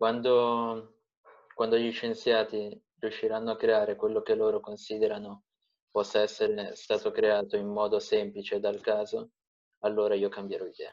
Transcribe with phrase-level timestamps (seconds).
[0.00, 0.94] quando,
[1.54, 5.42] quando gli scienziati riusciranno a creare quello che loro considerano
[5.90, 9.32] possa essere stato creato in modo semplice dal caso,
[9.80, 10.90] allora io cambierò idea.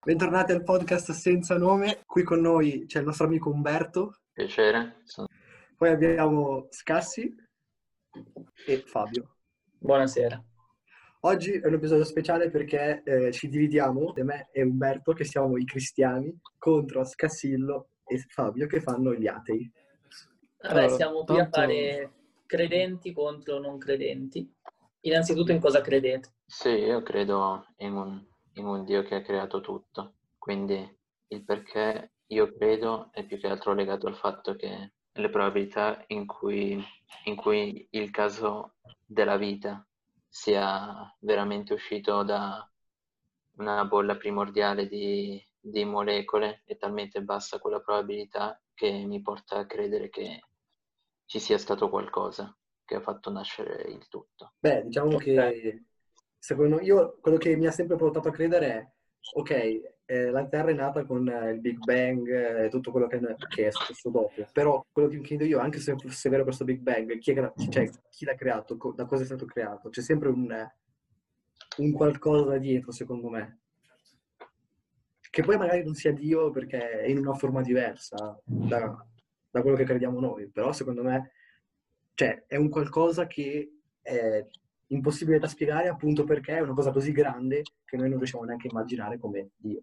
[0.00, 4.20] Bentornati al podcast senza nome, qui con noi c'è il nostro amico Umberto.
[4.32, 5.00] Piacere.
[5.02, 5.26] Sono...
[5.76, 7.34] Poi abbiamo Scassi
[8.64, 9.38] e Fabio.
[9.76, 10.53] Buonasera.
[11.26, 15.64] Oggi è un episodio speciale perché eh, ci dividiamo, me e Umberto, che siamo i
[15.64, 19.72] cristiani, contro Scassillo e Fabio, che fanno gli atei.
[20.60, 21.42] Vabbè, allora, siamo qui tanto...
[21.42, 22.12] a fare
[22.44, 24.52] credenti contro non credenti.
[25.00, 26.28] Innanzitutto in cosa credete?
[26.44, 28.22] Sì, io credo in un,
[28.56, 30.86] in un Dio che ha creato tutto, quindi
[31.28, 36.26] il perché io credo è più che altro legato al fatto che le probabilità in
[36.26, 36.78] cui,
[37.24, 38.74] in cui il caso
[39.06, 39.82] della vita
[40.34, 42.68] sia veramente uscito da
[43.58, 49.66] una bolla primordiale di, di molecole è talmente bassa quella probabilità che mi porta a
[49.66, 50.40] credere che
[51.24, 52.52] ci sia stato qualcosa
[52.84, 54.54] che ha fatto nascere il tutto.
[54.58, 55.84] Beh, diciamo che
[56.36, 58.92] secondo io quello che mi ha sempre portato a credere è
[59.34, 63.06] ok, eh, la Terra è nata con eh, il Big Bang e eh, tutto quello
[63.06, 66.44] che, che, è successo dopo, però quello che mi chiedo io, anche se fosse vero
[66.44, 69.88] questo Big Bang, chi, è, cioè, chi l'ha creato, co- da cosa è stato creato?
[69.88, 70.54] C'è sempre un,
[71.78, 73.60] un qualcosa dietro, secondo me.
[75.30, 79.04] Che poi magari non sia Dio perché è in una forma diversa da,
[79.50, 81.32] da quello che crediamo noi, però secondo me
[82.14, 84.46] cioè, è un qualcosa che è
[84.88, 88.68] impossibile da spiegare appunto perché è una cosa così grande che noi non riusciamo neanche
[88.68, 89.82] a immaginare come Dio.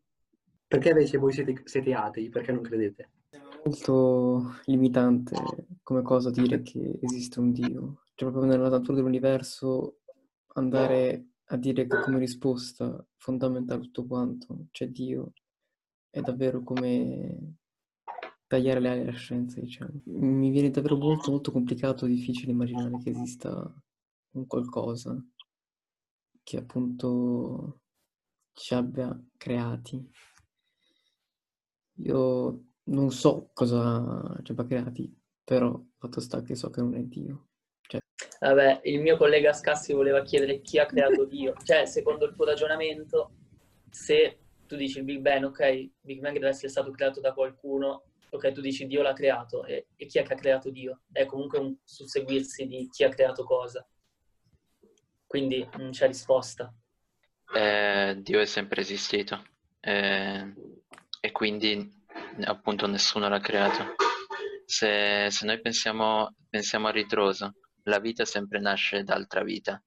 [0.72, 2.30] Perché invece voi siete, siete atei?
[2.30, 3.09] Perché non credete?
[3.27, 5.36] È molto limitante
[5.83, 8.03] come cosa dire che esiste un Dio.
[8.16, 9.97] Cioè proprio nella natura dell'universo
[10.53, 15.33] andare a dire che come risposta fondamentale tutto quanto c'è Dio
[16.09, 17.58] è davvero come
[18.47, 19.91] tagliare le ali alla scienza, diciamo.
[20.06, 23.84] Mi viene davvero molto molto complicato, difficile immaginare che esista
[24.35, 25.22] un qualcosa
[26.44, 27.81] che appunto
[28.53, 30.09] ci abbia creati
[32.03, 35.13] io non so cosa ci abbia creati,
[35.44, 37.47] però fatto sta che so che non è Dio.
[37.81, 38.00] Cioè...
[38.39, 41.53] Vabbè, il mio collega Scassi voleva chiedere chi ha creato Dio.
[41.63, 43.31] Cioè, secondo il tuo ragionamento,
[43.89, 48.06] se tu dici il Big Bang, ok, Big Bang deve essere stato creato da qualcuno,
[48.29, 51.01] ok, tu dici Dio l'ha creato, e, e chi è che ha creato Dio?
[51.12, 53.85] È comunque un susseguirsi di chi ha creato cosa.
[55.28, 56.73] Quindi non c'è risposta.
[57.53, 59.41] Eh, Dio è sempre esistito.
[59.79, 60.53] Eh,
[61.21, 61.89] e quindi
[62.43, 63.95] appunto nessuno l'ha creato.
[64.65, 69.81] Se, se noi pensiamo, pensiamo, a ritroso, la vita sempre nasce da altra vita,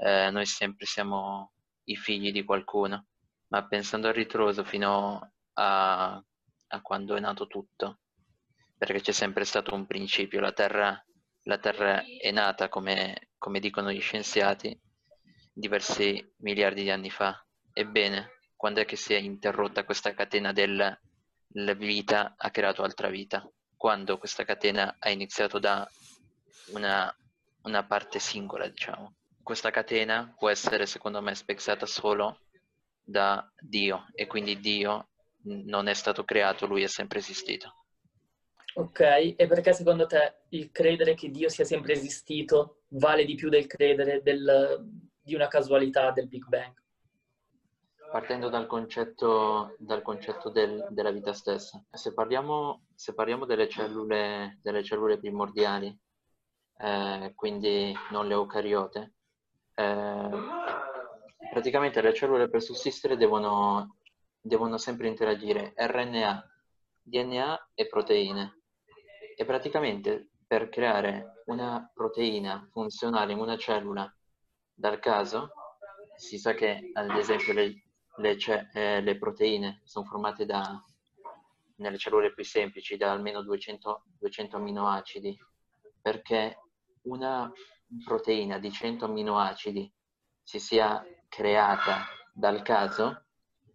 [0.00, 1.52] eh, noi sempre siamo
[1.84, 3.06] i figli di qualcuno,
[3.48, 6.22] ma pensando a ritroso fino a,
[6.68, 8.00] a quando è nato tutto,
[8.76, 11.02] perché c'è sempre stato un principio, la Terra,
[11.44, 14.78] la terra è nata, come, come dicono gli scienziati,
[15.50, 17.42] diversi miliardi di anni fa.
[17.72, 20.98] Ebbene, quando è che si è interrotta questa catena della
[21.76, 23.48] vita ha creato altra vita?
[23.76, 25.88] Quando questa catena ha iniziato da
[26.72, 27.16] una,
[27.62, 29.14] una parte singola, diciamo.
[29.44, 32.40] Questa catena può essere, secondo me, spezzata solo
[33.00, 35.10] da Dio e quindi Dio
[35.44, 37.84] non è stato creato, lui è sempre esistito.
[38.74, 39.00] Ok,
[39.36, 43.68] e perché secondo te il credere che Dio sia sempre esistito vale di più del
[43.68, 44.84] credere del,
[45.22, 46.74] di una casualità del Big Bang?
[48.10, 51.82] Partendo dal concetto, dal concetto del, della vita stessa.
[51.90, 55.96] Se parliamo, se parliamo delle, cellule, delle, cellule, primordiali,
[56.78, 59.14] eh, quindi non le eucariote,
[59.74, 60.30] eh,
[61.50, 63.96] praticamente le cellule per sussistere devono,
[64.40, 66.50] devono sempre interagire RNA,
[67.02, 68.62] DNA e proteine.
[69.36, 74.12] E praticamente per creare una proteina funzionale in una cellula
[74.72, 75.50] dal caso,
[76.16, 77.87] si sa che ad esempio le,
[78.18, 78.36] le,
[78.72, 80.82] eh, le proteine sono formate da,
[81.76, 85.36] nelle cellule più semplici da almeno 200, 200 aminoacidi,
[86.00, 86.58] perché
[87.02, 87.50] una
[88.04, 89.92] proteina di 100 aminoacidi
[90.42, 93.24] si sia creata dal caso,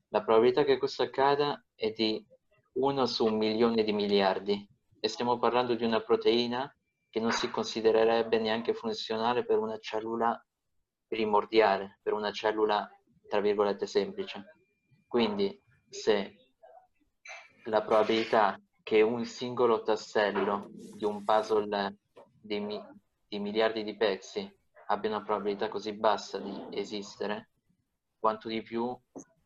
[0.09, 2.25] la probabilità che questo accada è di
[2.73, 4.67] 1 su un milione di miliardi.
[4.99, 6.73] E stiamo parlando di una proteina
[7.09, 10.41] che non si considererebbe neanche funzionale per una cellula
[11.07, 12.89] primordiale, per una cellula
[13.33, 14.59] tra virgolette semplice.
[15.07, 15.59] Quindi
[15.89, 16.35] se
[17.63, 21.97] la probabilità che un singolo tassello di un puzzle
[22.39, 22.79] di, mi,
[23.27, 24.47] di miliardi di pezzi
[24.85, 27.49] abbia una probabilità così bassa di esistere,
[28.19, 28.95] quanto di più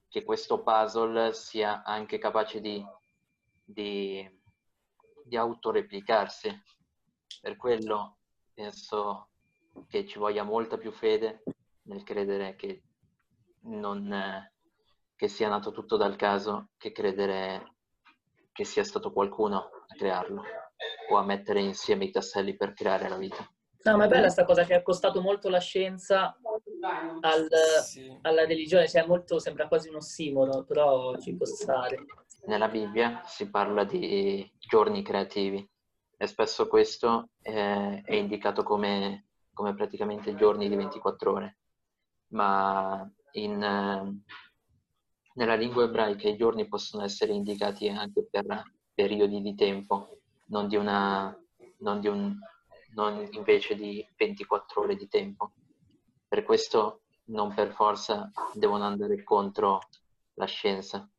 [0.10, 2.86] che questo puzzle sia anche capace di,
[3.63, 4.30] di,
[5.24, 6.62] di autoreplicarsi.
[7.39, 8.18] Per quello
[8.54, 9.30] penso
[9.88, 11.42] che ci voglia molta più fede
[11.84, 12.81] nel credere che,
[13.67, 14.49] non,
[15.15, 17.75] che sia nato tutto dal caso che credere
[18.51, 20.43] che sia stato qualcuno a crearlo
[21.09, 23.47] o a mettere insieme i tasselli per creare la vita.
[23.83, 26.37] No, ma è bella questa cosa che ha costato molto la scienza
[27.21, 27.47] al,
[27.83, 28.17] sì.
[28.23, 32.05] alla religione, cioè molto, sembra quasi un ossimoro, però ci può stare.
[32.45, 35.67] Nella Bibbia si parla di giorni creativi
[36.17, 41.57] e spesso questo è, è indicato come, come, praticamente giorni di 24 ore,
[42.29, 43.09] ma
[43.39, 44.22] in,
[45.34, 48.63] nella lingua ebraica i giorni possono essere indicati anche per
[48.94, 51.36] periodi di tempo, non, di una,
[51.80, 52.38] non, di un,
[52.95, 55.51] non invece di 24 ore di tempo.
[56.28, 59.81] Per questo non per forza devono andare contro
[60.36, 61.10] la scienza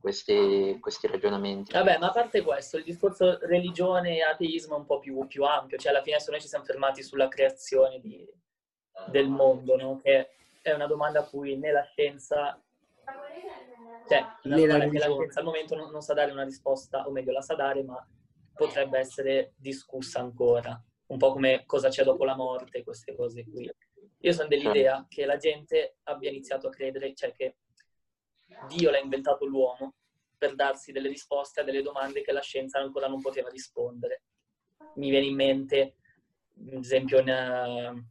[0.00, 1.72] questi, questi ragionamenti.
[1.72, 5.44] Vabbè, ma a parte questo, il discorso religione e ateismo è un po' più, più
[5.44, 8.26] ampio, cioè alla fine se noi ci siamo fermati sulla creazione di,
[9.10, 10.00] del mondo, no?
[10.02, 10.30] che
[10.62, 12.62] è una domanda a cui né la scienza
[14.06, 17.10] cioè, una domanda che la scienza al momento non, non, sa dare una risposta, o
[17.10, 18.04] meglio la sa dare, ma
[18.52, 23.70] potrebbe essere discussa ancora, un po' come cosa c'è dopo la morte, queste cose qui.
[24.22, 27.56] Io sono dell'idea che la gente abbia iniziato a credere, cioè che
[28.68, 29.94] Dio l'ha inventato l'uomo
[30.36, 34.24] per darsi delle risposte a delle domande che la scienza ancora non poteva rispondere.
[34.96, 35.96] Mi viene in mente,
[36.56, 38.04] ad esempio, uh,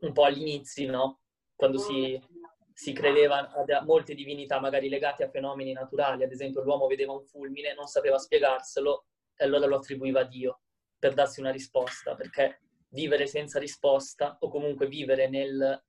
[0.00, 1.20] un po' agli inizi, no?
[1.54, 2.20] Quando si,
[2.72, 7.24] si credeva a molte divinità magari legate a fenomeni naturali, ad esempio l'uomo vedeva un
[7.24, 9.06] fulmine, non sapeva spiegarselo
[9.36, 10.60] e allora lo attribuiva a Dio
[10.98, 12.60] per darsi una risposta, perché
[12.90, 15.84] vivere senza risposta o comunque vivere nel,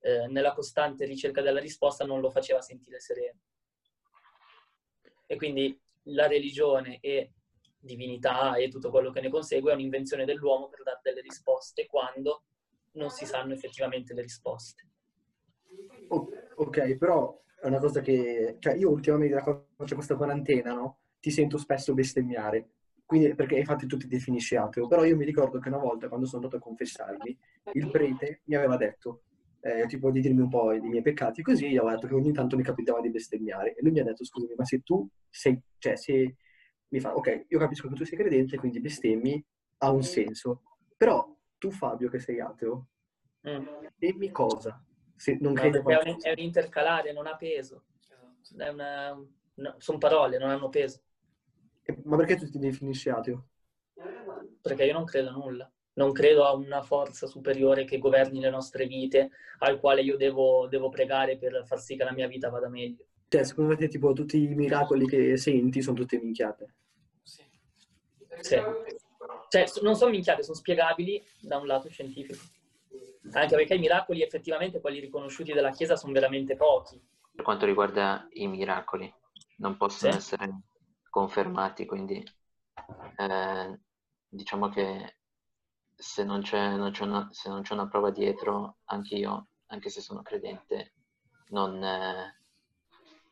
[0.00, 3.40] eh, nella costante ricerca della risposta non lo faceva sentire sereno.
[5.26, 7.32] E quindi la religione e
[7.78, 12.44] divinità e tutto quello che ne consegue è un'invenzione dell'uomo per dare delle risposte quando
[12.92, 14.88] non si sanno effettivamente le risposte.
[16.56, 18.56] Ok, però è una cosa che...
[18.58, 20.98] Cioè io ultimamente da quando c'è questa quarantena, no?
[21.20, 22.70] Ti sento spesso bestemmiare
[23.10, 26.26] quindi, perché infatti tu ti definisci ateo, però io mi ricordo che una volta quando
[26.26, 27.36] sono andato a confessarmi,
[27.72, 29.24] il prete mi aveva detto,
[29.62, 32.32] eh, tipo di dirmi un po' i miei peccati, così io avevo detto che ogni
[32.32, 33.74] tanto mi capitava di bestemmiare.
[33.74, 36.36] E lui mi ha detto, scusami, ma se tu sei, cioè se
[36.86, 39.44] mi fa, ok, io capisco che tu sei credente, quindi bestemmi,
[39.78, 40.62] ha un senso.
[40.96, 42.86] Però tu Fabio che sei ateo,
[43.48, 43.66] mm.
[43.96, 44.82] dimmi cosa?
[45.14, 47.84] Se non no, credi è, un, è un intercalare, non ha peso.
[48.54, 51.02] Una, no, sono parole, non hanno peso.
[52.04, 53.48] Ma perché tu ti definisci ateo?
[54.62, 55.70] Perché io non credo a nulla.
[55.92, 60.66] Non credo a una forza superiore che governi le nostre vite, al quale io devo,
[60.66, 63.04] devo pregare per far sì che la mia vita vada meglio.
[63.28, 66.74] Cioè, secondo te, tipo, tutti i miracoli che senti sono tutte minchiate?
[67.22, 67.44] Sì.
[68.40, 68.56] sì.
[69.50, 72.38] Cioè, non sono minchiate, sono spiegabili da un lato scientifico.
[73.32, 77.02] Anche perché i miracoli, effettivamente, quelli riconosciuti dalla Chiesa, sono veramente pochi.
[77.34, 79.12] Per quanto riguarda i miracoli,
[79.56, 80.18] non possono sì.
[80.18, 80.60] essere
[81.10, 82.24] confermati, quindi
[83.16, 83.80] eh,
[84.28, 85.16] diciamo che
[85.96, 89.90] se non, c'è, non c'è una, se non c'è una prova dietro, anche io, anche
[89.90, 90.94] se sono credente,
[91.48, 92.36] non, eh,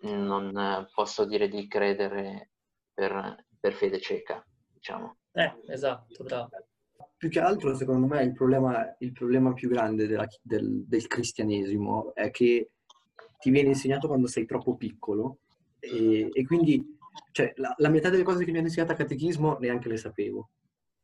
[0.01, 2.51] non posso dire di credere
[2.93, 5.19] per, per fede cieca, diciamo.
[5.39, 6.51] Eh, esatto, bravo.
[7.17, 12.13] Più che altro, secondo me, il problema, il problema più grande della, del, del cristianesimo
[12.13, 12.73] è che
[13.39, 15.39] ti viene insegnato quando sei troppo piccolo
[15.79, 16.85] e, e quindi
[17.31, 20.51] cioè, la, la, metà delle cose che mi hanno insegnato a catechismo neanche le sapevo,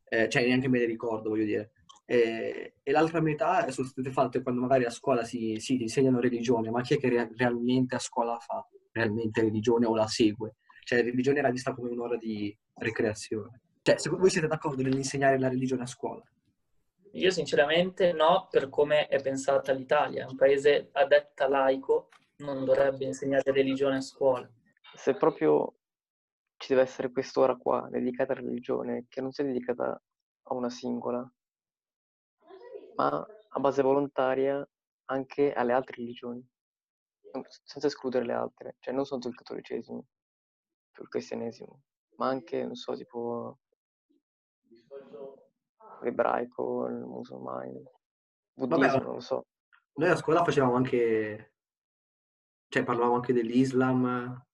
[0.09, 1.71] eh, cioè neanche me le ricordo, voglio dire.
[2.05, 6.71] Eh, e l'altra metà sono state fatte quando magari a scuola si, si insegnano religione,
[6.71, 10.57] ma chi è che re- realmente a scuola fa realmente religione o la segue?
[10.83, 13.61] Cioè, religione era vista come un'ora di ricreazione.
[13.87, 16.23] Cioè, se voi siete d'accordo nell'insegnare la religione a scuola?
[17.13, 20.27] Io sinceramente no, per come è pensata l'Italia.
[20.27, 24.51] Un paese a detta laico non dovrebbe insegnare religione a scuola.
[24.95, 25.81] Se proprio
[26.57, 30.03] ci deve essere quest'ora qua dedicata alla religione, che non sia dedicata
[30.45, 31.31] a una singola,
[32.97, 34.67] ma a base volontaria
[35.11, 36.43] anche alle altre religioni,
[37.65, 40.07] senza escludere le altre, cioè non solo il cattolicesimo,
[41.01, 41.83] il cristianesimo,
[42.17, 43.59] ma anche, non so, tipo
[46.05, 47.83] l'ebraico, il musulmano, il
[48.53, 49.47] buddismo, Vabbè, non lo so.
[49.95, 51.55] Noi a scuola facevamo anche,
[52.69, 54.45] cioè parlavamo anche dell'Islam,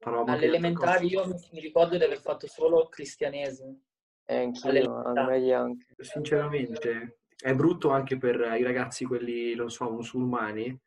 [0.00, 3.80] Alle elementari io mi ricordo di aver fatto solo cristianesimo.
[4.24, 5.86] Eh, anch'io, medie anche.
[5.98, 10.78] Sinceramente, è brutto anche per i ragazzi, quelli, non so, musulmani,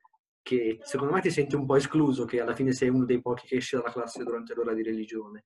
[0.42, 3.48] che secondo me ti senti un po' escluso, che alla fine sei uno dei pochi
[3.48, 5.46] che esce dalla classe durante l'ora di religione.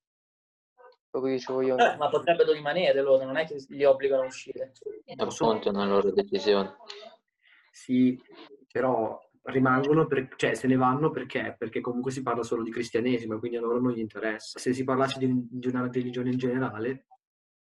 [1.16, 1.78] Proprio dicevo io.
[1.78, 4.74] Eh, ma potrebbero rimanere loro, non è che li obbligano a uscire.
[5.16, 6.76] Appunto, è una loro decisione.
[7.72, 8.22] Sì,
[8.70, 11.56] però rimangono, per- cioè se ne vanno perché?
[11.58, 14.60] Perché comunque si parla solo di cristianesimo, quindi a loro non gli interessa.
[14.60, 17.06] Se si parlasse di, di una religione in generale,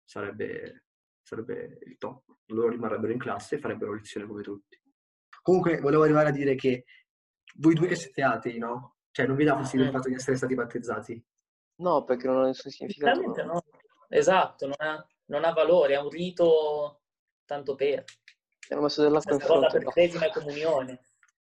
[0.04, 0.84] sarebbe,
[1.22, 2.25] sarebbe il top.
[2.48, 4.77] Loro rimarrebbero in classe e farebbero lezione come tutti.
[5.42, 6.84] Comunque, volevo arrivare a dire che
[7.60, 8.98] voi due che siete atei, no?
[9.10, 9.96] Cioè, non vi dà fastidio il Mm.
[9.96, 11.25] fatto di essere stati battezzati?
[11.77, 13.22] No, perché non ha nessun significato.
[13.22, 13.63] Sinceramente no.
[14.10, 17.01] Esatto, non ha, non ha valore, è un rito
[17.46, 18.03] tanto per.
[18.69, 19.77] Mi hanno messo dell'acqua in fronte.
[19.96, 21.00] e comunione.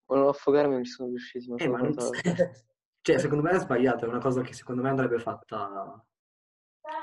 [0.06, 1.48] Volevo affogarmi, non ci sono riusciti.
[1.48, 1.94] Non Eh, non-.
[3.04, 6.02] Cioè, secondo me è sbagliato, è una cosa che secondo me andrebbe fatta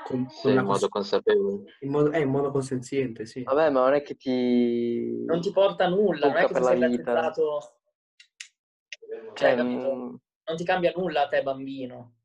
[0.02, 1.76] con, con Sì, una in modo cons- consapevole.
[1.78, 3.44] in modo, eh, in modo consenziente, sì.
[3.44, 5.24] Vabbè, ma non è che ti...
[5.24, 7.02] non ti porta nulla, non è che per ti sei la vita.
[7.12, 7.76] battezzato,
[9.34, 12.21] Cioè, cioè, mm, non ti cambia nulla a te bambino.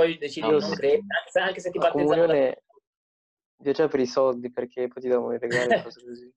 [0.00, 2.62] Poi decidi di No, non anche se- anche se ti la battezzano da- comunione
[3.62, 6.32] piaceva per i soldi, perché poi ti davano i regali e cose così.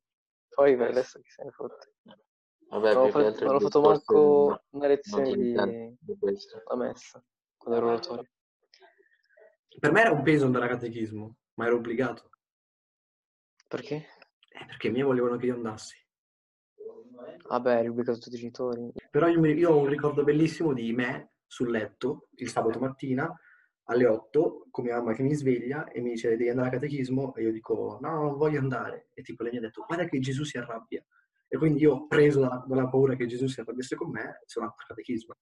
[0.49, 1.93] Poi per adesso chi se ne fotte.
[2.69, 6.17] Vabbè, Non ho fatto, non ho fatto manco una lezione di, di
[6.65, 7.23] la messa,
[7.55, 8.29] quando ero oratorio.
[9.79, 12.29] Per me era un peso andare a catechismo, ma ero obbligato.
[13.67, 13.95] Perché?
[14.49, 15.95] Eh, perché i miei volevano che io andassi.
[17.47, 18.91] Vabbè, eri obbligato tutti i genitori.
[19.09, 23.31] Però io, mi- io ho un ricordo bellissimo di me sul letto il sabato mattina
[23.85, 27.35] alle 8 con mia mamma che mi sveglia e mi dice devi andare a catechismo
[27.35, 29.09] e io dico no, non voglio andare.
[29.13, 31.03] E tipo lei mi ha detto guarda che Gesù si arrabbia.
[31.47, 34.83] E quindi io, preso dalla, dalla paura che Gesù si arrabbiasse con me, sono andato
[34.83, 35.35] a catechismo.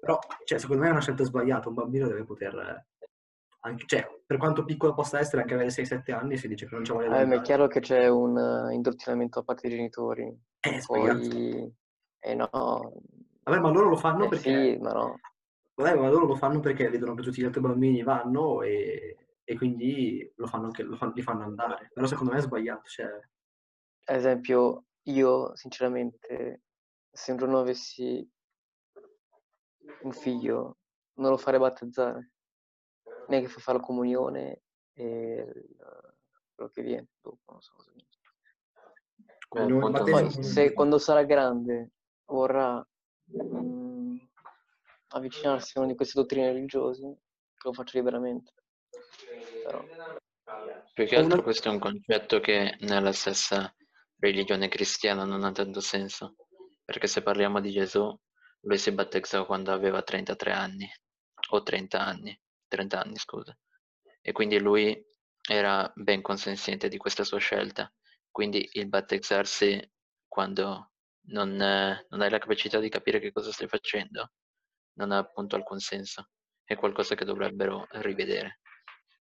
[0.00, 1.68] Però, cioè, secondo me è una scelta sbagliata.
[1.68, 2.54] Un bambino deve poter...
[2.56, 3.08] eh,
[3.60, 6.82] Anche, cioè, per quanto piccolo possa essere, anche avere 6-7 anni, si dice che non
[6.82, 10.36] c'è voglia Eh, ma è chiaro che c'è un eh, indottrinamento da parte dei genitori.
[10.80, 11.28] Sbagliato.
[11.28, 11.74] Poi...
[12.24, 12.48] Eh no,
[13.44, 14.72] Vabbè, ma loro lo fanno eh perché...
[14.72, 15.20] sì, ma no.
[15.74, 19.56] Vabbè, ma loro lo fanno perché vedono che tutti gli altri bambini vanno e, e
[19.56, 21.90] quindi lo fanno anche, lo fanno- li fanno andare.
[21.92, 22.88] Però secondo me è sbagliato.
[22.88, 23.06] Cioè,
[24.04, 26.62] Ad esempio, io sinceramente,
[27.10, 28.28] se un giorno avessi
[30.02, 30.76] un figlio,
[31.14, 32.30] non lo farei battezzare,
[33.28, 34.62] neanche fa fare la comunione
[34.92, 35.76] e il-
[36.54, 39.80] quello che viene dopo, non so cosa viene.
[39.90, 41.90] battesimo, Poi, se quando sarà grande
[42.26, 42.84] vorrà
[43.36, 43.91] mm,
[45.12, 47.18] avvicinarsi a una di queste dottrine religiose,
[47.54, 48.52] che lo faccio liberamente.
[49.64, 49.84] Però,
[50.92, 53.74] Più che altro questo è un concetto che nella stessa
[54.18, 56.36] religione cristiana non ha tanto senso,
[56.84, 58.14] perché se parliamo di Gesù,
[58.60, 60.90] lui si battezzò quando aveva 33 anni,
[61.50, 62.38] o 30 anni,
[62.68, 63.56] 30 anni scusa,
[64.20, 65.02] e quindi lui
[65.48, 67.92] era ben consenziente di questa sua scelta,
[68.30, 69.90] quindi il battezzarsi
[70.28, 70.92] quando
[71.28, 74.32] non, non hai la capacità di capire che cosa stai facendo,
[74.94, 76.28] non ha appunto alcun senso,
[76.64, 78.60] è qualcosa che dovrebbero rivedere.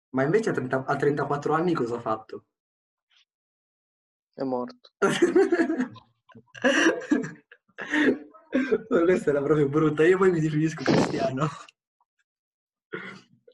[0.10, 2.46] Ma invece a, 30 a 34 anni cosa ha fatto?
[4.38, 4.92] è morto.
[8.88, 10.06] Questa era proprio brutta.
[10.06, 11.48] Io poi mi definisco cristiano.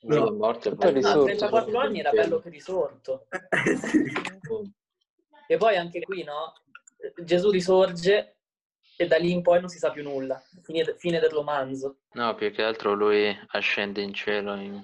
[0.01, 0.27] No.
[0.27, 1.24] è morto e Poi No, a risorto.
[1.24, 3.27] 34 anni era bello che risorto.
[3.65, 4.03] Eh, sì.
[5.48, 6.53] E poi anche qui, no?
[7.24, 8.33] Gesù risorge
[8.96, 10.42] e da lì in poi non si sa più nulla.
[10.62, 12.00] Fine, fine del romanzo.
[12.14, 14.84] No, più che altro lui ascende in cielo in-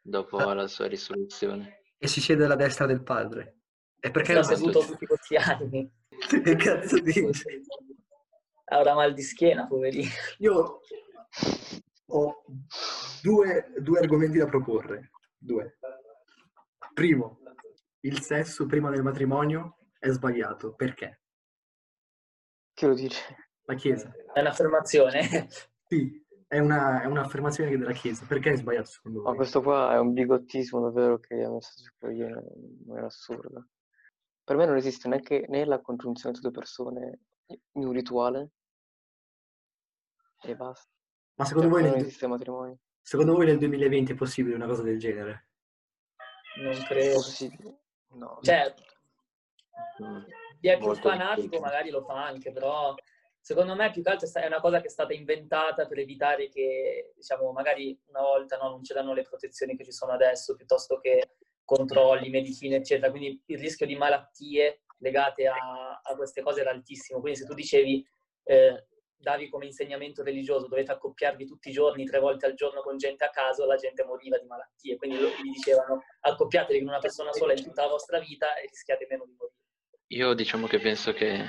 [0.00, 1.82] dopo la sua risoluzione.
[1.98, 3.58] E si siede alla destra del padre.
[4.00, 5.90] E perché non seduto tutti questi anni.
[6.20, 7.30] Che cazzo dici?
[8.66, 10.10] Avrà mal di schiena, poverino.
[10.38, 10.80] Io
[12.06, 12.44] ho
[13.22, 15.10] due, due argomenti da proporre.
[15.38, 15.78] Due.
[16.92, 17.40] Primo,
[18.00, 20.74] il sesso prima del matrimonio è sbagliato.
[20.74, 21.22] Perché?
[22.74, 23.49] Chi lo dice?
[23.70, 24.12] La Chiesa.
[24.32, 25.20] È un'affermazione.
[25.90, 28.24] Sì, è, una- è un'affermazione della Chiesa.
[28.24, 29.36] Perché è sbagliato secondo Ma voi?
[29.36, 33.66] questo qua è un bigottismo davvero che ha messo su quello in maniera assurda.
[34.44, 38.50] Per me non esiste neanche né la congiunzione tra due persone in un rituale
[40.42, 40.88] e basta.
[41.34, 42.78] Ma Cioè, secondo voi, non nel, esiste matrimonio.
[43.02, 45.48] secondo voi nel 2020 è possibile una cosa del genere?
[46.62, 47.14] Non credo.
[47.14, 47.80] Possibile?
[48.14, 48.38] No.
[48.42, 48.72] Cioè,
[50.02, 50.22] Mm.
[50.60, 52.94] chi è più fanatico magari lo fa anche, però
[53.40, 57.12] secondo me più che altro è una cosa che è stata inventata per evitare che,
[57.16, 61.36] diciamo, magari una volta no, non c'erano le protezioni che ci sono adesso, piuttosto che
[61.64, 63.10] controlli, medicine, eccetera.
[63.10, 67.20] Quindi il rischio di malattie legate a, a queste cose era altissimo.
[67.20, 68.06] Quindi se tu dicevi,
[68.44, 72.96] eh, davi come insegnamento religioso, dovete accoppiarvi tutti i giorni, tre volte al giorno con
[72.96, 74.96] gente a caso, la gente moriva di malattie.
[74.96, 78.66] Quindi loro gli dicevano, accoppiatevi con una persona sola in tutta la vostra vita e
[78.66, 79.58] rischiate meno di morire.
[80.08, 81.44] Io diciamo che penso che,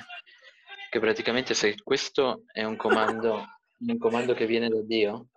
[0.91, 3.45] che praticamente se questo è un comando
[3.79, 5.29] Un comando che viene da Dio?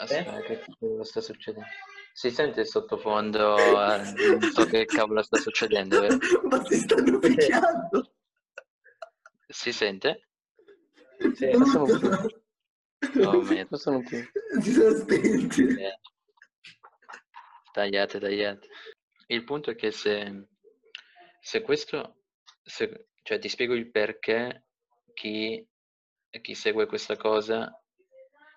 [0.00, 1.68] Aspetta, che cavolo sta succedendo?
[2.12, 3.56] Si sente il sottofondo?
[3.56, 6.18] eh, non so che cavolo sta succedendo, vero?
[6.50, 8.14] Ma si stanno picchiando!
[9.46, 10.28] Si sente?
[11.34, 11.50] Sì.
[11.52, 12.28] Non
[13.20, 13.66] Oh, merda.
[13.66, 14.18] Questo non più.
[14.60, 15.62] Si sono spenti.
[15.62, 15.98] Eh,
[17.72, 18.68] Tagliate, tagliate.
[19.28, 20.48] Il punto è che se,
[21.40, 22.23] se questo,
[22.64, 24.64] se- cioè ti spiego il perché
[25.12, 25.64] chi,
[26.40, 27.70] chi segue questa cosa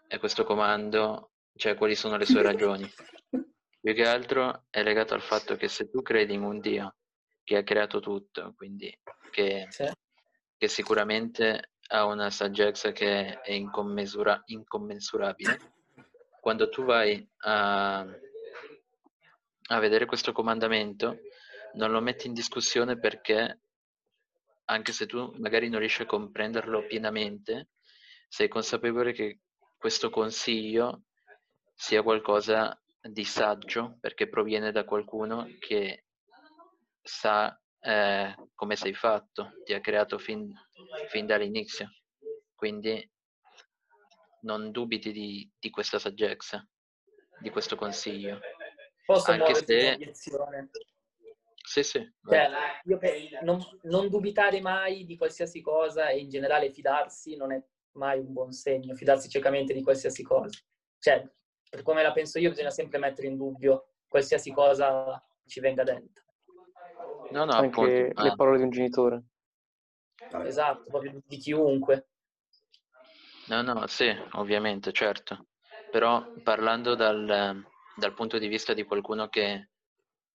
[0.07, 2.89] e questo comando, cioè quali sono le sue ragioni.
[3.79, 6.95] Più che altro è legato al fatto che se tu credi in un Dio
[7.43, 8.93] che ha creato tutto, quindi
[9.31, 9.89] che, Sì.
[10.57, 15.73] che sicuramente ha una saggezza che è incommensura- incommensurabile,
[16.41, 17.99] quando tu vai a,
[19.69, 21.19] a vedere questo comandamento,
[21.75, 23.59] non lo metti in discussione perché
[24.69, 27.69] anche se tu magari non riesci a comprenderlo pienamente,
[28.27, 29.39] sei consapevole che
[29.77, 31.03] questo consiglio
[31.73, 36.05] sia qualcosa di saggio perché proviene da qualcuno che
[37.01, 40.51] sa eh, come sei fatto, ti ha creato fin,
[41.09, 41.89] fin dall'inizio.
[42.53, 43.09] Quindi
[44.41, 46.67] non dubiti di, di questa saggezza,
[47.39, 48.39] di questo consiglio.
[49.05, 50.11] Posso Anche se-?
[51.67, 52.79] Sì, sì, Cioè, vai.
[52.85, 57.61] io pe- non, non dubitare mai di qualsiasi cosa e in generale fidarsi non è
[57.97, 60.57] mai un buon segno, fidarsi ciecamente di qualsiasi cosa.
[60.97, 61.29] Cioè,
[61.69, 66.23] per come la penso io, bisogna sempre mettere in dubbio qualsiasi cosa ci venga detta.
[67.31, 67.83] No, no, Anche appunto.
[67.85, 69.23] le ah, parole di un genitore.
[70.45, 72.07] Esatto, proprio di chiunque.
[73.49, 75.47] No, no, sì, ovviamente, certo.
[75.91, 77.61] Però parlando dal,
[77.95, 79.71] dal punto di vista di qualcuno che,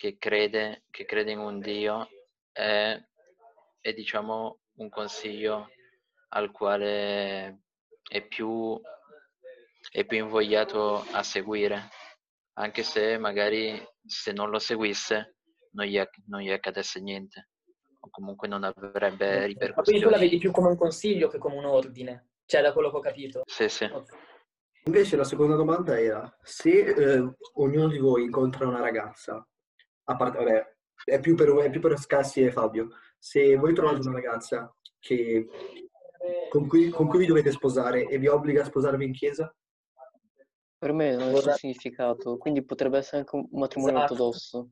[0.01, 2.09] che crede, che crede in un Dio,
[2.51, 2.99] è,
[3.79, 5.69] è, diciamo un consiglio
[6.29, 7.61] al quale
[8.09, 8.81] è più,
[9.91, 11.89] è più invogliato a seguire,
[12.53, 15.35] anche se magari se non lo seguisse
[15.73, 17.49] non gli, non gli accadesse niente,
[17.99, 20.17] o comunque non avrebbe Ma quindi tu la ripercussioni.
[20.17, 23.43] vedi più come un consiglio che come un ordine, cioè da quello che ho capito.
[23.45, 23.87] Sì, sì.
[24.85, 29.45] Invece la seconda domanda era, se eh, ognuno di voi incontra una ragazza,
[30.05, 33.99] a parte, vabbè, è più per, è più per Scassi e Fabio, se voi trovate
[34.01, 35.47] una ragazza che,
[36.49, 39.53] con, cui, con cui vi dovete sposare e vi obbliga a sposarvi in chiesa,
[40.77, 44.13] Per me non ha nessun significato, quindi potrebbe essere anche un matrimonio Esatto.
[44.13, 44.69] ortodosso.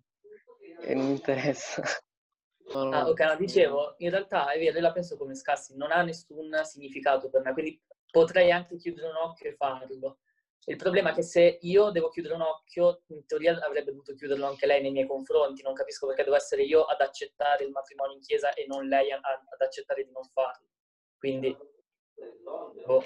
[0.82, 1.84] E non mi interessa.
[2.74, 5.76] No, no, Ah, ok, no, dicevo, in realtà è vero, io la penso come Scassi,
[5.76, 10.20] non ha nessun significato per me, quindi potrei anche chiudere un occhio e farlo.
[10.66, 14.46] Il problema è che se io devo chiudere un occhio, in teoria avrebbe dovuto chiuderlo
[14.46, 18.16] anche lei nei miei confronti, non capisco perché devo essere io ad accettare il matrimonio
[18.16, 19.22] in chiesa e non lei ad
[19.58, 20.68] accettare di non farlo.
[21.18, 21.58] Quindi,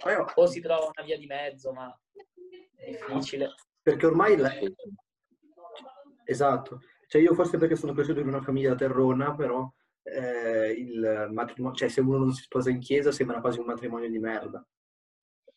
[0.03, 1.95] Però- o si trova una via di mezzo, ma
[2.85, 3.53] difficile.
[3.81, 4.73] perché ormai Sì.
[6.25, 9.69] Esatto, cioè io forse perché sono cresciuto in una famiglia terrona, però
[10.03, 14.09] eh, il matrimonio, cioè se uno non si sposa in chiesa sembra quasi un matrimonio
[14.09, 14.65] di merda.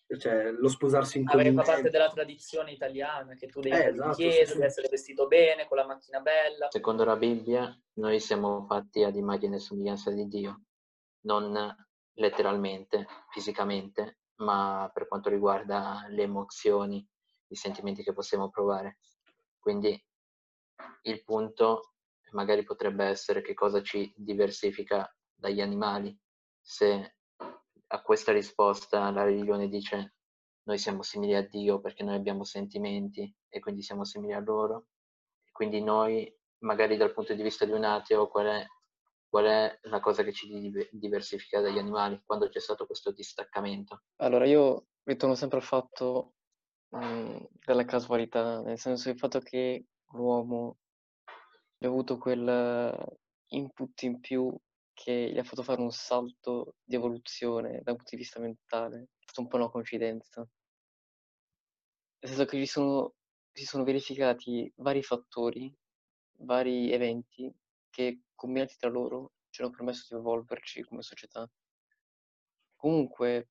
[0.06, 1.52] Cioè lo sposarsi in comune...
[1.52, 4.52] parte della tradizione italiana, che tu devi Eh, andare in esatto, chiesa, sì, sì.
[4.52, 6.68] devi essere vestito bene, con la macchina bella.
[6.70, 10.62] Secondo la Bibbia, noi siamo fatti ad immagine e somiglianza di Dio,
[11.22, 11.74] non
[12.14, 17.04] letteralmente, fisicamente, ma per quanto riguarda le emozioni,
[17.48, 18.98] i sentimenti che possiamo provare.
[19.58, 20.00] Quindi
[21.02, 21.94] il punto
[22.30, 26.16] magari potrebbe essere che cosa ci diversifica dagli animali.
[26.60, 27.15] Se
[27.96, 30.14] a questa risposta la religione dice
[30.64, 34.88] noi siamo simili a Dio perché noi abbiamo sentimenti e quindi siamo simili a loro,
[35.52, 38.66] quindi noi, magari dal punto di vista di un ateo, qual è,
[39.28, 44.02] qual è la cosa che ci div- diversifica dagli animali quando c'è stato questo distaccamento?
[44.16, 46.34] Allora, io ritorno sempre al fatto
[46.96, 50.78] mm, della casualità, nel senso il fatto che l'uomo
[51.76, 53.16] abbia avuto quel
[53.50, 54.52] input in più
[54.96, 59.02] che gli ha fatto fare un salto di evoluzione da un punto di vista mentale.
[59.18, 60.40] È stata un po' una coincidenza.
[60.40, 63.14] Nel senso che sono,
[63.52, 65.70] si sono verificati vari fattori,
[66.38, 67.54] vari eventi
[67.90, 71.48] che combinati tra loro ci hanno permesso di evolverci come società.
[72.76, 73.48] Comunque,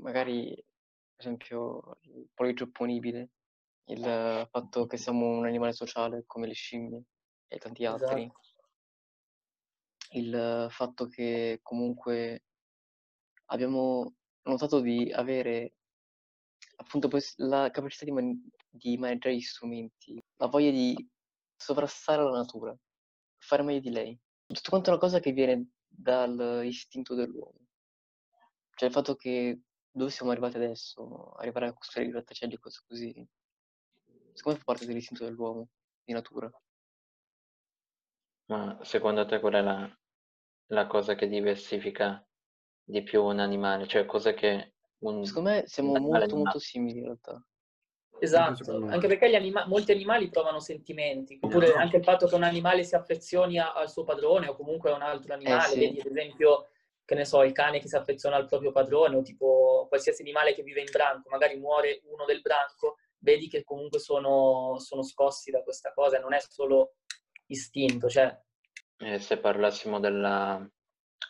[0.00, 0.64] magari, per
[1.26, 3.30] esempio, il pollice opponibile,
[3.86, 7.02] il fatto che siamo un animale sociale come le scimmie
[7.46, 8.47] e tanti altri, Esatto.
[10.10, 12.44] Il fatto che comunque
[13.46, 15.74] abbiamo notato di avere
[16.76, 20.96] appunto la capacità di, man- di maneggiare gli strumenti, la voglia di
[21.56, 22.76] sovrastare la natura,
[23.38, 24.18] fare meglio di lei.
[24.46, 27.66] Tutto quanto è una cosa che viene dall'istinto dell'uomo.
[28.74, 32.80] Cioè il fatto che dove siamo arrivati adesso, arrivare a costruire i grattacieli e cose
[32.86, 33.28] così,
[34.32, 35.68] secondo me fa parte dell'istinto dell'uomo,
[36.04, 36.48] di natura.
[38.48, 39.98] Ma secondo te qual è la,
[40.68, 42.26] la cosa che diversifica
[42.82, 43.86] di più un animale?
[43.86, 47.42] Cioè cosa che un, Secondo me siamo un molto molto simili in realtà.
[48.20, 51.76] Esatto, anche perché gli anima- molti animali provano sentimenti, oppure No.
[51.76, 54.94] anche il fatto che un animale si affezioni a- al suo padrone o comunque a
[54.94, 55.78] un altro animale, sì.
[55.78, 56.68] vedi ad esempio,
[57.04, 60.52] che ne so, il cane che si affeziona al proprio padrone o tipo qualsiasi animale
[60.52, 65.50] che vive in branco, magari muore uno del branco, vedi che comunque sono, sono scossi
[65.52, 66.94] da questa cosa, non è solo
[67.48, 68.36] istinto, cioè
[69.00, 70.64] E se parlassimo della,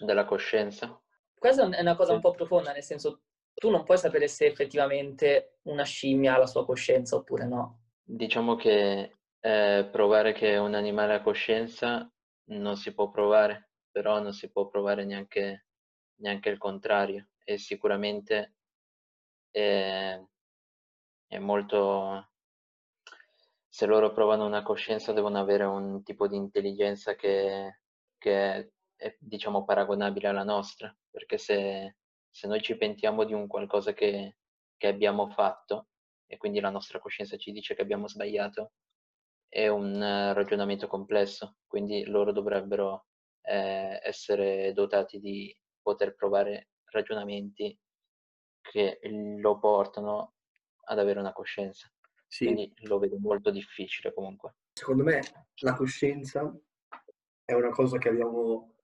[0.00, 1.00] della coscienza?
[1.38, 2.14] questa è una cosa Sì.
[2.16, 3.22] un po' profonda, nel senso
[3.54, 7.80] tu non puoi sapere se effettivamente una scimmia ha la sua coscienza oppure no.
[8.02, 12.10] Diciamo che eh, provare che un animale ha coscienza
[12.50, 15.66] non si può provare, però non si può provare neanche,
[16.20, 17.28] neanche il contrario.
[17.44, 18.54] E sicuramente
[19.50, 20.20] è,
[21.26, 22.30] è molto...
[23.68, 27.80] Se loro provano una coscienza devono avere un tipo di intelligenza che,
[28.16, 31.96] che è, diciamo, paragonabile alla nostra, perché se,
[32.30, 34.38] se noi ci pentiamo di un qualcosa che,
[34.76, 35.88] che abbiamo fatto,
[36.26, 38.72] e quindi la nostra coscienza ci dice che abbiamo sbagliato,
[39.48, 43.06] è un eh, ragionamento complesso, quindi loro dovrebbero
[43.42, 47.78] eh, essere dotati di poter provare ragionamenti
[48.60, 50.34] che lo portano
[50.84, 51.90] ad avere una coscienza.
[52.30, 54.54] Sì, Quindi lo vedo molto difficile comunque.
[54.72, 55.20] secondo me
[55.60, 56.54] la coscienza
[57.44, 58.74] è una cosa che abbiamo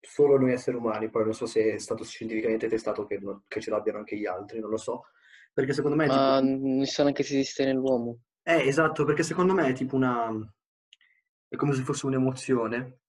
[0.00, 3.60] solo noi esseri umani, poi non so se è stato scientificamente testato che, no- che
[3.60, 5.04] ce l'abbiano anche gli altri, non lo so,
[5.52, 6.20] perché secondo me è tipo...
[6.20, 8.20] Ma non sa neanche se esiste nell'uomo.
[8.42, 10.30] Eh, esatto, perché secondo me è tipo una...
[11.48, 13.00] è come se fosse un'emozione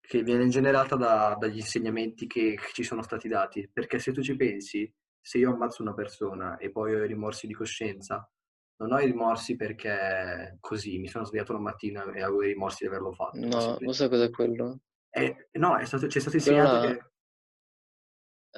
[0.00, 4.22] che viene generata da- dagli insegnamenti che, che ci sono stati dati, perché se tu
[4.22, 8.28] ci pensi, se io ammazzo una persona e poi ho i rimorsi di coscienza,
[8.76, 12.82] non ho i rimorsi perché così mi sono svegliato una mattina e avevo i rimorsi
[12.82, 13.38] di averlo fatto.
[13.38, 14.80] No, lo sai cos'è quello?
[15.10, 17.10] Eh, no, è stato, ci è stato Quello insegnato là- che...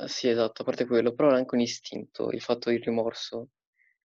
[0.03, 3.50] Eh, sì, esatto, a parte quello, però è anche un istinto, il fatto del rimorso.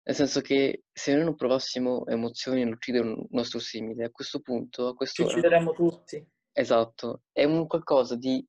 [0.03, 4.85] Nel senso che se noi non provassimo emozioni nell'uccidere un nostro simile, a questo punto,
[4.87, 6.25] a Ci quest'ora, uccideremmo tutti.
[6.51, 8.43] esatto, è un qualcosa di,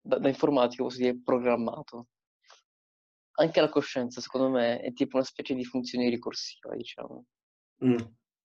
[0.00, 2.08] da, da informatico, posso dire, programmato.
[3.34, 7.24] Anche la coscienza, secondo me, è tipo una specie di funzione ricorsiva, diciamo.
[7.84, 7.96] Mm.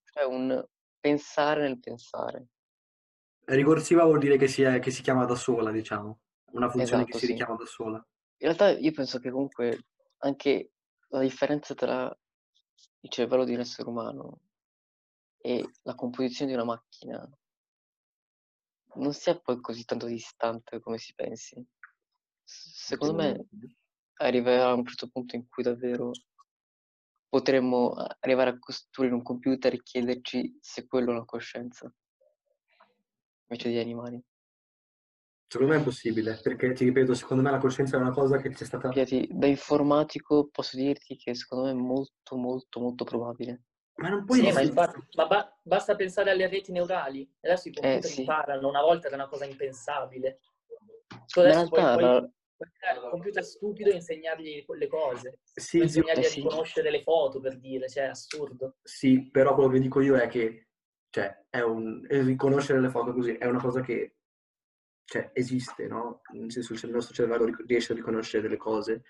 [0.04, 0.66] Cioè un
[1.00, 2.48] pensare nel pensare.
[3.46, 6.20] Ricorsiva vuol dire che si, è- che si chiama da sola, diciamo,
[6.52, 7.32] una funzione che Esatto, si sì.
[7.34, 7.98] richiama da sola.
[7.98, 9.86] In realtà io penso che comunque
[10.20, 10.72] anche
[11.10, 12.18] la differenza tra
[13.02, 14.42] il cervello di un essere umano
[15.38, 17.30] e la composizione di una macchina
[18.96, 21.64] non sia poi così tanto distante come si pensi.
[22.44, 23.46] Secondo me
[24.18, 26.12] arriverà a un certo punto in cui davvero
[27.30, 31.92] potremmo arrivare a costruire un computer e chiederci se quello è una coscienza,
[33.48, 34.24] invece di animali.
[35.50, 38.54] Secondo me è impossibile, perché ti ripeto, secondo me la coscienza è una cosa che
[38.54, 38.90] ci è stata...
[38.90, 43.64] Da informatico posso dirti che secondo me è molto molto molto probabile.
[43.96, 47.30] Ma non puoi Sì, ma, infatti, ma ba- basta pensare alle reti neurali.
[47.42, 48.20] Adesso i computer sì.
[48.22, 50.40] imparano, una volta era una cosa impensabile.
[51.10, 55.40] In adesso puoi, realtà puoi- la- puoi un computer stupido insegnargli le cose.
[55.54, 56.42] Sì, insegnargli eh a sì.
[56.42, 58.78] riconoscere le foto, per dire, cioè è assurdo.
[58.82, 60.70] sì, però quello che dico io è che,
[61.10, 62.06] cioè, è un...
[62.10, 64.16] riconoscere le foto così è una cosa che,
[65.06, 66.22] cioè, esiste, no?
[66.34, 69.04] Nel senso che il nostro cervello riesce a riconoscere delle cose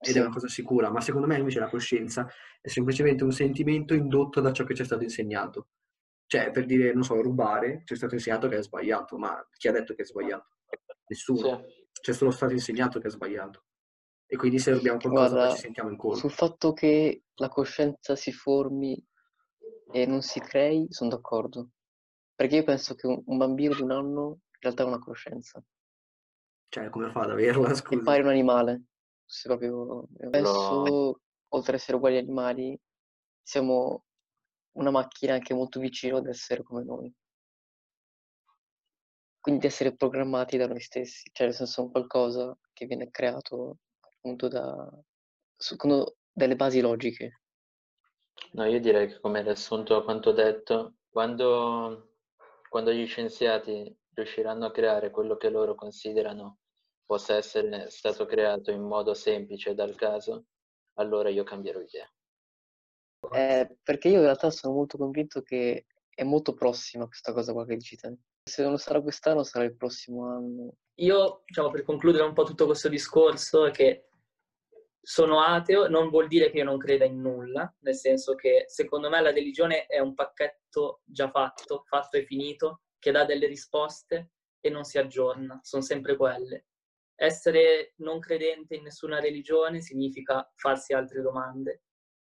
[0.00, 0.18] ed Sì.
[0.18, 2.28] è una cosa sicura, ma secondo me invece la coscienza
[2.60, 5.68] è semplicemente un sentimento indotto da ciò che ci è stato insegnato.
[6.26, 9.66] Cioè, per dire, non so, rubare, ci è stato insegnato che è sbagliato, ma chi
[9.66, 10.48] ha detto che è sbagliato?
[11.06, 11.64] Nessuno.
[11.66, 11.86] Sì.
[12.00, 13.64] Ci è solo stato insegnato che è sbagliato.
[14.26, 16.18] E quindi se rubiamo qualcosa Guarda, ci sentiamo in colpa.
[16.18, 19.02] sul fatto che la coscienza si formi
[19.90, 21.70] e non si crei, sono d'accordo.
[22.34, 25.62] Perché io penso che un, un bambino di un anno in realtà ha una coscienza.
[26.68, 28.02] Cioè, come fa ad averla, E scusa?
[28.02, 28.82] pare un animale.
[29.24, 30.06] Se proprio...
[30.30, 32.78] Penso, oltre ad essere uguali agli animali,
[33.42, 34.04] siamo
[34.72, 37.12] una macchina anche molto vicino ad essere come noi.
[39.40, 43.78] Quindi di essere programmati da noi stessi, cioè nel senso un qualcosa che viene creato
[44.00, 44.90] appunto da,
[45.56, 47.40] secondo delle basi logiche.
[48.52, 52.14] No, io direi che come riassunto a quanto detto, quando,
[52.68, 56.58] quando gli scienziati riusciranno a creare quello che loro considerano
[57.04, 60.46] possa essere stato creato in modo semplice dal caso,
[60.94, 62.10] allora io cambierò idea.
[63.32, 67.64] Eh, perché io in realtà sono molto convinto che è molto prossima questa cosa qua
[67.64, 68.16] che dici te.
[68.48, 70.72] Se non sarà quest'anno, sarà il prossimo anno.
[70.96, 74.08] Io, diciamo, per concludere un po' tutto questo discorso, è che
[75.00, 79.08] sono ateo, non vuol dire che io non creda in nulla, nel senso che secondo
[79.08, 84.32] me la religione è un pacchetto già fatto, fatto e finito, che dà delle risposte
[84.60, 86.66] e non si aggiorna, sono sempre quelle.
[87.14, 91.82] Essere non credente in nessuna religione significa farsi altre domande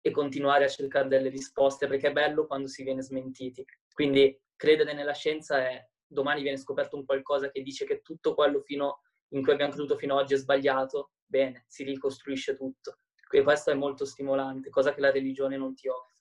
[0.01, 3.65] e continuare a cercare delle risposte, perché è bello quando si viene smentiti.
[3.93, 8.61] Quindi credere nella scienza è domani viene scoperto un qualcosa che dice che tutto quello
[8.63, 12.99] fino, in cui abbiamo creduto fino ad oggi è sbagliato, bene, si ricostruisce tutto.
[13.31, 16.17] E questo è molto stimolante, cosa che la religione non ti offre.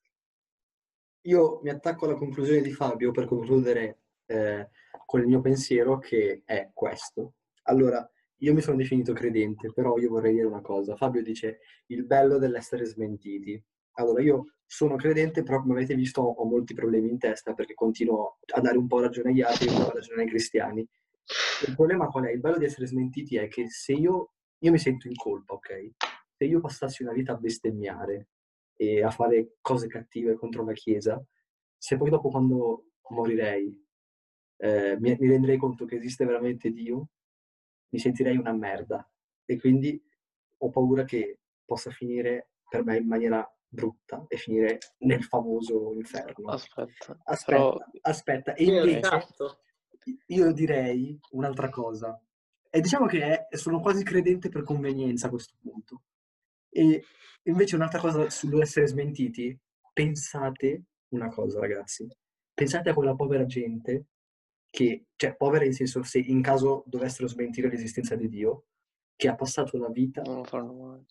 [1.22, 4.70] Io mi attacco alla conclusione di Fabio per concludere eh,
[5.06, 7.34] con il mio pensiero che è questo.
[7.64, 8.08] Allora,
[8.42, 10.96] io mi sono definito credente, però io vorrei dire una cosa.
[10.96, 13.62] Fabio dice il bello dell'essere smentiti.
[14.00, 18.40] Allora, io sono credente, però come avete visto ho molti problemi in testa perché continuo
[18.54, 20.88] a dare un po' ragione agli altri e un po' ragione ai cristiani.
[21.68, 22.32] Il problema qual è?
[22.32, 25.92] Il bello di essere smentiti è che se io, io mi sento in colpa, ok?
[26.38, 28.28] Se io passassi una vita a bestemmiare
[28.76, 31.22] e a fare cose cattive contro la Chiesa,
[31.76, 33.84] se poi dopo quando morirei
[34.58, 37.10] eh, mi, mi renderei conto che esiste veramente Dio,
[37.90, 39.10] mi sentirei una merda
[39.46, 40.00] e quindi
[40.58, 46.50] ho paura che possa finire per me in maniera brutta e finire nel famoso inferno.
[46.52, 48.54] Aspetta, Aspetta, però aspetta.
[48.54, 49.60] E invece esatto.
[50.28, 52.20] io direi un'altra cosa.
[52.70, 56.04] E diciamo che è- sono quasi credente per convenienza a questo punto.
[56.70, 57.04] E
[57.44, 59.58] invece un'altra cosa sull'essere smentiti,
[59.94, 62.08] pensate una cosa ragazzi,
[62.54, 64.08] pensate a quella povera gente
[64.70, 68.66] che, cioè povera in senso se in caso dovessero smentire l'esistenza di Dio,
[69.16, 71.06] che ha passato la vita non lo faranno mai.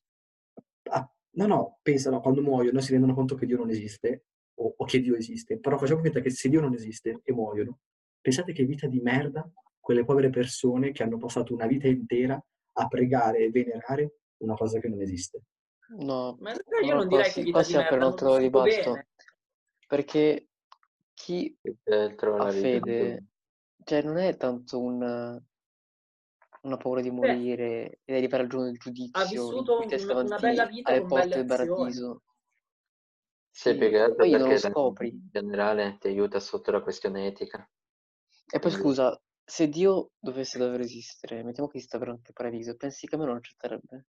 [0.90, 4.84] Ah, no, no, pensano quando muoiono si rendono conto che Dio non esiste o, o
[4.84, 7.78] che Dio esiste, però facciamo finta che se Dio non esiste e muoiono,
[8.20, 12.42] pensate che vita di merda quelle povere persone che hanno passato una vita intera
[12.78, 15.42] a pregare e venerare una cosa che non esiste.
[15.98, 19.08] No, Ma io no, non direi che vita qua di apre un altro bene.
[19.86, 20.48] Perché
[21.14, 23.24] chi ha fede,
[23.84, 25.40] cioè non è tanto un,
[26.66, 30.24] una paura di morire e di arrivare al giorno del Ha giudizio in vissuto un-
[30.24, 32.22] una bella vita alle con porte belle paradiso.
[33.50, 35.08] Sì, Sì, più che altro poi non lo perché la- scopri.
[35.08, 37.58] in generale ti aiuta sotto la questione etica.
[38.48, 42.76] E poi Quindi- scusa, se Dio dovesse davvero esistere, mettiamo che esista veramente il paradiso,
[42.76, 44.06] pensi che a me non accetterebbe?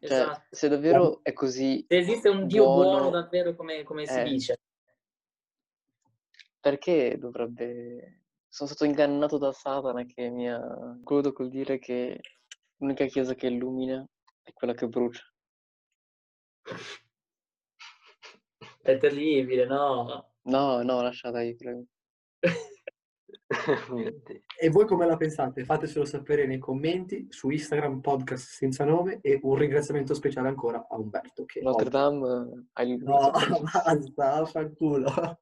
[0.00, 0.46] Cioè, Esatto.
[0.50, 4.22] se davvero è così Se esiste un Dio buono, buono, davvero come, come si eh.
[4.24, 4.60] dice.
[6.60, 8.20] perché dovrebbe...
[8.48, 12.20] Sono stato ingannato da Satana che mi ha concluso col dire che
[12.76, 14.04] l'unica chiesa che illumina
[14.42, 15.22] è quella che brucia.
[18.80, 20.32] È terribile, no?
[20.42, 21.86] No, no, lasciata Dio.
[24.60, 25.64] E voi come la pensate?
[25.64, 30.96] Fatecelo sapere nei commenti su Instagram podcast senza nome e un ringraziamento speciale ancora a
[30.96, 33.30] Umberto che Notre Dame, hai il No,
[34.14, 35.38] basta, fanculo.